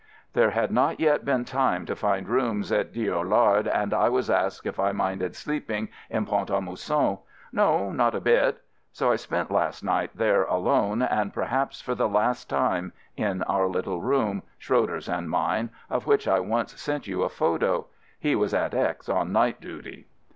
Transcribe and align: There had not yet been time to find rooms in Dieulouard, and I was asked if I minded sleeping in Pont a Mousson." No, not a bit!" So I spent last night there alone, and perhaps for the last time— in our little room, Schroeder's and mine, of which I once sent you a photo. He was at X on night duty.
There 0.33 0.49
had 0.49 0.71
not 0.71 0.99
yet 0.99 1.23
been 1.25 1.45
time 1.45 1.85
to 1.85 1.95
find 1.95 2.27
rooms 2.27 2.71
in 2.71 2.87
Dieulouard, 2.91 3.67
and 3.67 3.93
I 3.93 4.09
was 4.09 4.31
asked 4.31 4.65
if 4.65 4.79
I 4.79 4.91
minded 4.91 5.35
sleeping 5.35 5.89
in 6.09 6.25
Pont 6.25 6.49
a 6.49 6.59
Mousson." 6.59 7.19
No, 7.61 7.91
not 7.91 8.15
a 8.15 8.19
bit!" 8.19 8.63
So 8.91 9.11
I 9.11 9.15
spent 9.15 9.51
last 9.51 9.83
night 9.83 10.09
there 10.15 10.43
alone, 10.45 11.03
and 11.03 11.31
perhaps 11.35 11.81
for 11.81 11.93
the 11.93 12.09
last 12.09 12.49
time— 12.49 12.93
in 13.15 13.43
our 13.43 13.67
little 13.67 14.01
room, 14.01 14.41
Schroeder's 14.57 15.07
and 15.07 15.29
mine, 15.29 15.69
of 15.87 16.07
which 16.07 16.27
I 16.27 16.39
once 16.39 16.81
sent 16.81 17.05
you 17.05 17.21
a 17.21 17.29
photo. 17.29 17.85
He 18.19 18.35
was 18.35 18.55
at 18.55 18.73
X 18.73 19.07
on 19.07 19.31
night 19.31 19.61
duty. 19.61 20.07